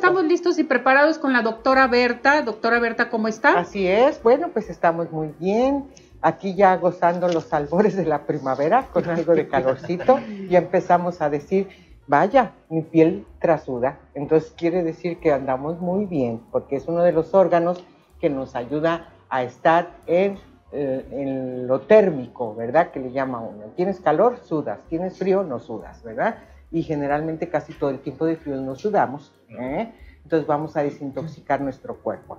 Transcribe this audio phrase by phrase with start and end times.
[0.00, 2.40] estamos listos y preparados con la doctora Berta.
[2.40, 3.58] Doctora Berta, ¿cómo está?
[3.58, 5.90] Así es, bueno, pues estamos muy bien.
[6.22, 10.18] Aquí ya gozando los albores de la primavera con algo de calorcito
[10.48, 11.68] y empezamos a decir,
[12.06, 13.98] vaya, mi piel trasuda.
[14.14, 17.84] Entonces quiere decir que andamos muy bien porque es uno de los órganos
[18.22, 20.38] que nos ayuda a estar en,
[20.72, 22.90] eh, en lo térmico, ¿verdad?
[22.90, 23.66] Que le llama uno.
[23.76, 24.78] Tienes calor, sudas.
[24.88, 26.36] Tienes frío, no sudas, ¿verdad?
[26.70, 29.32] Y generalmente casi todo el tiempo de frío nos sudamos.
[29.48, 29.92] ¿eh?
[30.22, 32.38] Entonces vamos a desintoxicar nuestro cuerpo.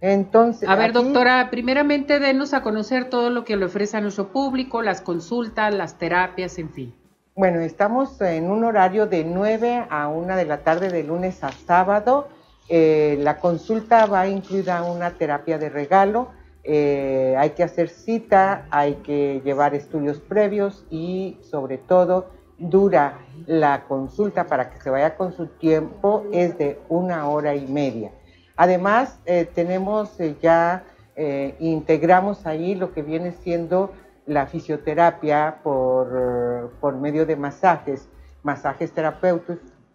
[0.00, 4.28] Entonces, a ver, doctora, primeramente denos a conocer todo lo que le ofrece a nuestro
[4.28, 6.94] público, las consultas, las terapias, en fin.
[7.36, 11.52] Bueno, estamos en un horario de 9 a 1 de la tarde de lunes a
[11.52, 12.28] sábado.
[12.68, 16.30] Eh, la consulta va incluida una terapia de regalo.
[16.64, 22.30] Eh, hay que hacer cita, hay que llevar estudios previos y sobre todo
[22.62, 27.66] dura la consulta para que se vaya con su tiempo es de una hora y
[27.66, 28.12] media.
[28.56, 30.84] Además, eh, tenemos eh, ya,
[31.16, 33.92] eh, integramos ahí lo que viene siendo
[34.26, 38.08] la fisioterapia por, por medio de masajes,
[38.42, 38.92] masajes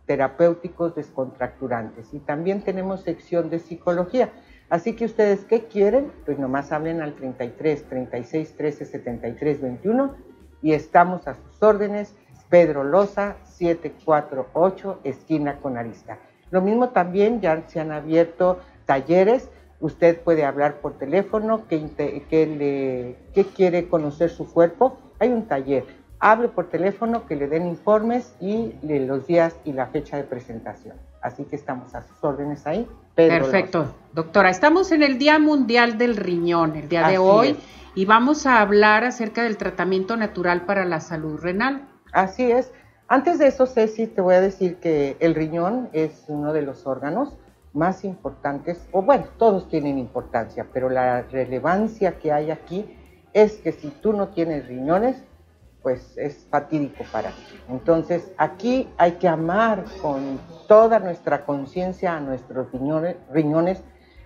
[0.06, 2.14] terapéuticos, descontracturantes.
[2.14, 4.32] Y también tenemos sección de psicología.
[4.70, 6.12] Así que ustedes, ¿qué quieren?
[6.26, 10.16] Pues nomás hablen al 33 36 13 73 21
[10.62, 12.14] y estamos a sus órdenes
[12.50, 16.18] Pedro Loza, 748, esquina con Arista.
[16.52, 19.50] Lo mismo también, ya se han abierto talleres.
[19.80, 24.98] Usted puede hablar por teléfono, que, le, quiere conocer su cuerpo.
[25.20, 25.86] Hay un taller.
[26.20, 30.96] Hable por teléfono, que le den informes y los días y la fecha de presentación.
[31.22, 32.88] Así que estamos a sus órdenes ahí.
[33.14, 33.94] Perfecto.
[34.14, 37.58] Doctora, estamos en el Día Mundial del Riñón, el día de hoy,
[37.94, 41.88] y vamos a hablar acerca del tratamiento natural para la salud renal.
[42.12, 42.72] Así es.
[43.08, 46.86] Antes de eso, Ceci, te voy a decir que el riñón es uno de los
[46.86, 47.38] órganos
[47.74, 52.98] más importantes, o bueno, todos tienen importancia, pero la relevancia que hay aquí
[53.34, 55.24] es que si tú no tienes riñones,
[55.84, 57.60] pues es fatídico para ti.
[57.70, 62.68] Entonces, aquí hay que amar con toda nuestra conciencia a nuestros
[63.32, 63.84] riñones,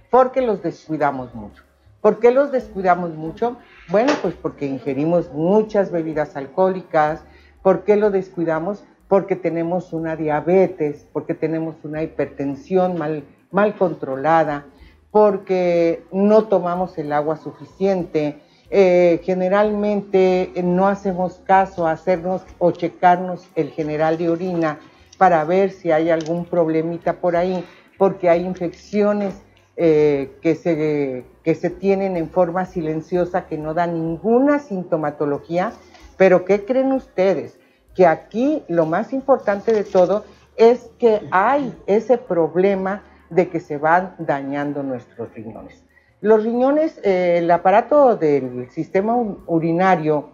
[0.09, 1.63] porque los descuidamos mucho.
[2.00, 3.58] ¿Por qué los descuidamos mucho?
[3.90, 7.24] Bueno, pues porque ingerimos muchas bebidas alcohólicas,
[7.62, 8.84] ¿Por qué lo descuidamos?
[9.08, 14.66] Porque tenemos una diabetes, porque tenemos una hipertensión mal, mal controlada,
[15.12, 18.40] porque no tomamos el agua suficiente,
[18.70, 24.80] eh, generalmente no hacemos caso a hacernos o checarnos el general de orina
[25.18, 27.66] para ver si hay algún problemita por ahí,
[27.98, 29.36] porque hay infecciones
[29.76, 35.74] eh, que, se, que se tienen en forma silenciosa que no dan ninguna sintomatología
[36.22, 37.58] pero ¿qué creen ustedes?
[37.96, 40.24] Que aquí lo más importante de todo
[40.56, 43.02] es que hay ese problema
[43.32, 45.84] de que se van dañando nuestros riñones.
[46.20, 49.16] Los riñones, eh, el aparato del sistema
[49.48, 50.30] urinario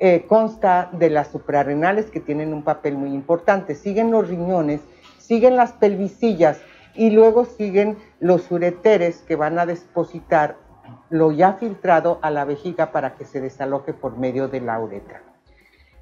[0.00, 3.76] eh, consta de las suprarrenales que tienen un papel muy importante.
[3.76, 4.80] Siguen los riñones,
[5.18, 6.60] siguen las pelvicillas
[6.96, 10.56] y luego siguen los ureteres que van a depositar
[11.10, 15.27] lo ya filtrado a la vejiga para que se desaloje por medio de la uretra.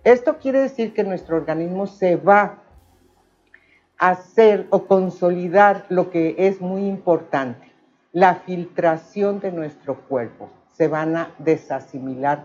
[0.07, 2.63] Esto quiere decir que nuestro organismo se va
[3.99, 7.73] a hacer o consolidar lo que es muy importante,
[8.13, 10.49] la filtración de nuestro cuerpo.
[10.69, 12.45] Se van a desasimilar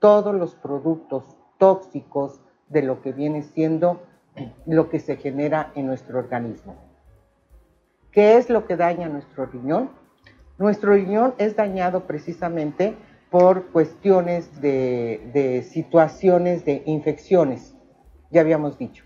[0.00, 1.22] todos los productos
[1.58, 2.40] tóxicos
[2.70, 4.02] de lo que viene siendo
[4.66, 6.74] lo que se genera en nuestro organismo.
[8.10, 9.90] ¿Qué es lo que daña nuestro riñón?
[10.58, 12.96] Nuestro riñón es dañado precisamente
[13.30, 17.74] por cuestiones de, situaciones de infecciones,
[18.30, 19.04] ya habíamos dicho.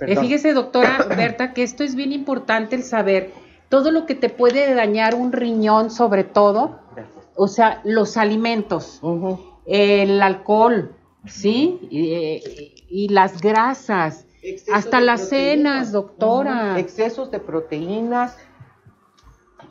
[0.00, 3.30] Eh, fíjese, doctora Berta, que esto es bien importante el saber.
[3.68, 6.80] Todo lo que te puede dañar un riñón, sobre todo,
[7.36, 9.00] o sea, los alimentos,
[9.64, 10.94] el alcohol,
[11.26, 11.78] ¿sí?
[11.90, 14.26] Y, las grasas,
[14.72, 16.78] hasta las cenas, doctora.
[16.78, 18.36] Excesos de proteínas,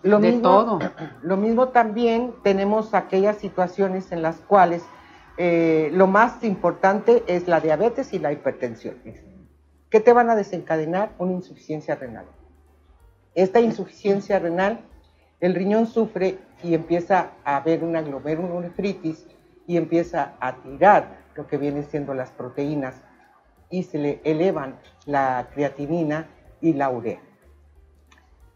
[0.03, 0.79] lo de mismo, todo.
[1.21, 4.83] Lo mismo también tenemos aquellas situaciones en las cuales
[5.37, 8.95] eh, lo más importante es la diabetes y la hipertensión.
[9.89, 11.13] ¿Qué te van a desencadenar?
[11.17, 12.25] Una insuficiencia renal.
[13.33, 14.81] Esta insuficiencia renal,
[15.39, 19.25] el riñón sufre y empieza a haber una glomerulonefritis
[19.67, 23.01] y empieza a tirar lo que vienen siendo las proteínas
[23.69, 26.27] y se le elevan la creatinina
[26.59, 27.19] y la urea.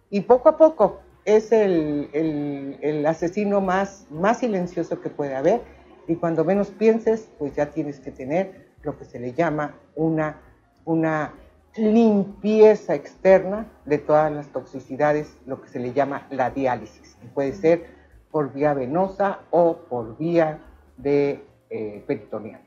[0.09, 5.61] Y poco a poco, es el, asesino más, más silencioso que puede haber
[6.07, 10.39] y cuando menos pienses, pues ya tienes que tener lo que se le llama una,
[10.85, 11.33] una
[11.75, 17.17] limpieza externa de todas las toxicidades, lo que se le llama la diálisis.
[17.33, 17.87] Puede ser
[18.31, 20.59] por vía venosa o por vía
[20.97, 22.64] de eh, peritoneal.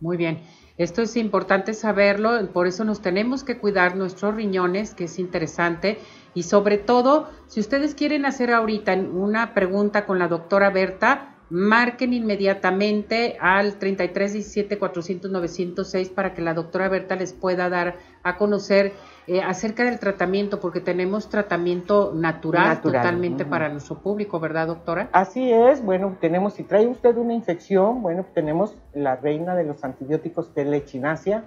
[0.00, 0.40] Muy bien.
[0.78, 5.98] Esto es importante saberlo, por eso nos tenemos que cuidar nuestros riñones, que es interesante.
[6.34, 12.12] Y sobre todo, si ustedes quieren hacer ahorita una pregunta con la doctora Berta, marquen
[12.12, 18.36] inmediatamente al 33 17 400 906 para que la doctora Berta les pueda dar a
[18.36, 18.92] conocer
[19.28, 25.08] eh, acerca del tratamiento, porque tenemos tratamiento natural, totalmente para nuestro público, ¿verdad, doctora?
[25.12, 29.82] Así es, bueno, tenemos, si trae usted una infección, bueno, tenemos la reina de los
[29.82, 31.44] antibióticos, que es la echinacia,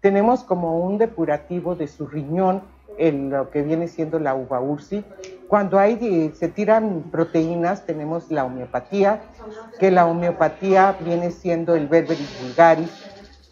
[0.00, 2.62] tenemos como un depurativo de su riñón,
[2.98, 5.04] en lo que viene siendo la uva ursi.
[5.52, 9.20] Cuando hay, se tiran proteínas, tenemos la homeopatía,
[9.78, 12.90] que la homeopatía viene siendo el berberis vulgaris.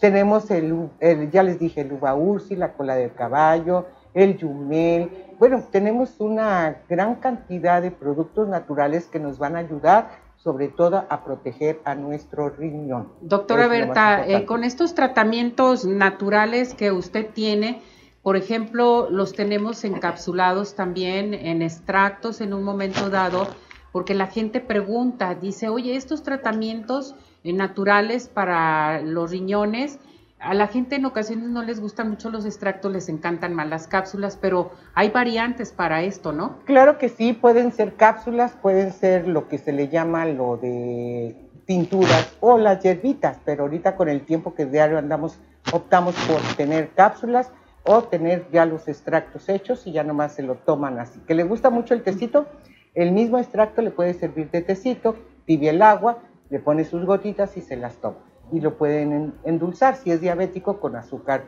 [0.00, 0.88] Tenemos el,
[1.30, 5.10] ya les dije, el uva ursi, la cola del caballo, el yumel.
[5.38, 11.04] Bueno, tenemos una gran cantidad de productos naturales que nos van a ayudar sobre todo
[11.06, 13.12] a proteger a nuestro riñón.
[13.20, 17.82] Doctora Berta, eh, con estos tratamientos naturales que usted tiene,
[18.22, 23.48] por ejemplo, los tenemos encapsulados también en extractos en un momento dado,
[23.92, 27.14] porque la gente pregunta, dice, oye, estos tratamientos
[27.44, 29.98] eh, naturales para los riñones,
[30.38, 33.86] a la gente en ocasiones no les gustan mucho los extractos, les encantan más las
[33.86, 36.58] cápsulas, pero hay variantes para esto, ¿no?
[36.64, 41.36] Claro que sí, pueden ser cápsulas, pueden ser lo que se le llama lo de
[41.66, 45.38] tinturas o las hierbitas, pero ahorita con el tiempo que diario andamos,
[45.72, 47.52] optamos por tener cápsulas
[47.84, 51.20] o tener ya los extractos hechos y ya nomás se lo toman así.
[51.20, 52.46] Que le gusta mucho el tecito,
[52.94, 55.16] el mismo extracto le puede servir de tecito,
[55.46, 56.18] tibia el agua,
[56.50, 58.18] le pone sus gotitas y se las toma.
[58.52, 61.44] Y lo pueden endulzar si es diabético con azúcar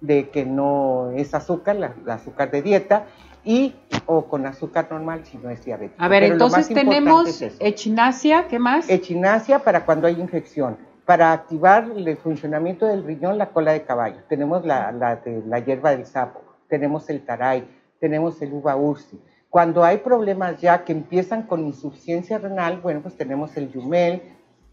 [0.00, 3.06] de que no es azúcar, la, azúcar de dieta,
[3.44, 3.74] y
[4.06, 6.02] o con azúcar normal si no es diabético.
[6.02, 8.88] A ver, entonces tenemos echinacia, ¿qué más?
[8.88, 14.16] Echinacia para cuando hay infección para activar el funcionamiento del riñón, la cola de caballo.
[14.28, 17.64] Tenemos la, la, hierba del sapo, tenemos el taray,
[18.00, 19.22] tenemos el uva ursi.
[19.48, 24.20] Cuando hay problemas ya que empiezan con insuficiencia renal, bueno, pues tenemos el yumel,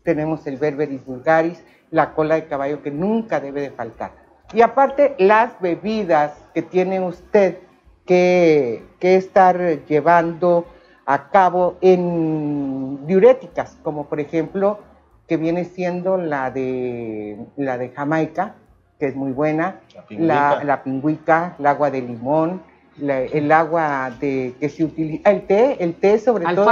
[0.02, 4.12] tenemos el berberis vulgaris, la cola de caballo que nunca debe de faltar.
[4.54, 7.60] Y aparte, las bebidas que tiene usted
[8.06, 10.66] que, que estar llevando
[11.06, 14.80] a cabo en diuréticas, como por ejemplo
[15.28, 18.56] que viene siendo la de, la de Jamaica,
[19.00, 22.62] que es muy buena, la pingüica, el agua de limón,
[23.00, 26.70] el agua de que se utiliza, el té, el té sobre todo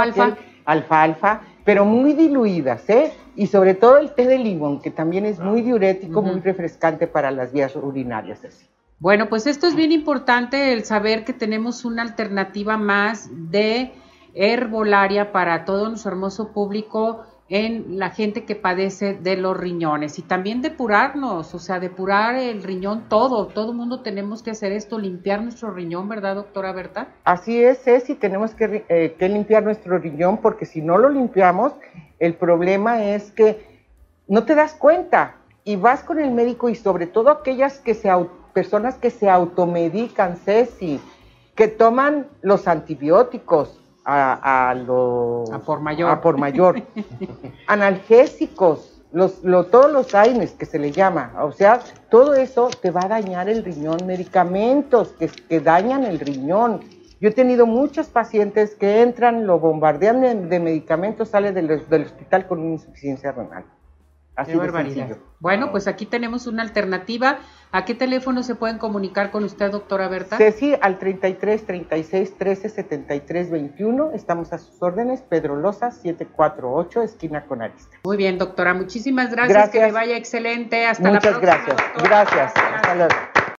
[0.64, 3.12] alfalfa, pero muy diluidas, ¿eh?
[3.34, 7.30] Y sobre todo el té de limón, que también es muy diurético, muy refrescante para
[7.30, 8.44] las vías urinarias.
[8.44, 8.66] Así.
[8.98, 13.92] Bueno, pues esto es bien importante, el saber que tenemos una alternativa más de
[14.34, 20.22] herbolaria para todo nuestro hermoso público en la gente que padece de los riñones y
[20.22, 25.42] también depurarnos, o sea, depurar el riñón todo, todo mundo tenemos que hacer esto, limpiar
[25.42, 27.08] nuestro riñón, ¿verdad, doctora Berta?
[27.24, 31.74] Así es, y tenemos que, eh, que limpiar nuestro riñón porque si no lo limpiamos,
[32.18, 33.84] el problema es que
[34.28, 38.10] no te das cuenta y vas con el médico y sobre todo aquellas que se,
[38.54, 41.00] personas que se automedican, Ceci,
[41.54, 46.82] que toman los antibióticos, a, a por mayor, a por mayor.
[47.66, 51.80] analgésicos, los, todos los AINES que se le llama, o sea,
[52.10, 56.80] todo eso te va a dañar el riñón, medicamentos que, que dañan el riñón.
[57.20, 62.48] Yo he tenido muchos pacientes que entran, lo bombardean de, medicamentos, sale del, del hospital
[62.48, 63.64] con una insuficiencia renal.
[64.34, 64.52] Así
[65.40, 67.38] Bueno, pues aquí tenemos una alternativa.
[67.70, 70.36] ¿A qué teléfono se pueden comunicar con usted, doctora Berta?
[70.38, 74.12] Ceci, al 33 36 13 73 21.
[74.12, 75.22] Estamos a sus órdenes.
[75.22, 77.98] Pedro Loza, 748, esquina con Arista.
[78.04, 78.72] Muy bien, doctora.
[78.72, 79.70] Muchísimas gracias.
[79.70, 80.86] Que le vaya excelente.
[80.86, 81.40] Hasta la próxima.
[81.40, 81.92] Muchas gracias.
[82.02, 82.52] Gracias.
[82.56, 83.42] Hasta luego.